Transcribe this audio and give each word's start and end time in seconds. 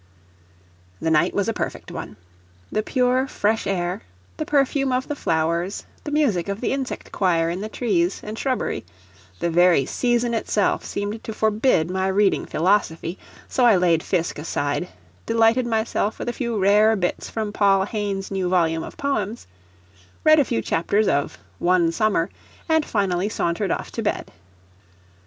The 0.99 1.11
night 1.11 1.31
was 1.35 1.47
a 1.47 1.53
perfect 1.53 1.91
one. 1.91 2.17
The 2.71 2.81
pure 2.81 3.27
fresh 3.27 3.67
air, 3.67 4.01
the 4.37 4.47
perfume 4.47 4.91
of 4.91 5.07
the 5.07 5.15
flowers, 5.15 5.85
the 6.05 6.09
music 6.11 6.49
of 6.49 6.59
the 6.59 6.71
insect 6.73 7.11
choir 7.11 7.51
in 7.51 7.61
the 7.61 7.69
trees 7.69 8.19
and 8.23 8.35
shrubbery 8.35 8.83
the 9.41 9.51
very 9.51 9.85
season 9.85 10.33
itself 10.33 10.83
seemed 10.83 11.23
to 11.23 11.33
forbid 11.35 11.91
my 11.91 12.07
reading 12.07 12.47
philosophy, 12.47 13.19
so 13.47 13.63
I 13.63 13.75
laid 13.75 14.01
Fiske 14.01 14.39
aside, 14.39 14.87
delighted 15.27 15.67
myself 15.67 16.17
with 16.17 16.27
a 16.29 16.33
few 16.33 16.57
rare 16.57 16.95
bits 16.95 17.29
from 17.29 17.53
Paul 17.53 17.85
Hayne's 17.85 18.31
new 18.31 18.49
volume 18.49 18.81
of 18.81 18.97
poems, 18.97 19.45
read 20.23 20.39
a 20.39 20.45
few 20.45 20.63
chapters 20.63 21.07
of 21.07 21.37
"One 21.59 21.91
Summer," 21.91 22.31
and 22.67 22.83
finally 22.83 23.29
sauntered 23.29 23.69
off 23.69 23.91
to 23.91 24.01
bed. 24.01 24.31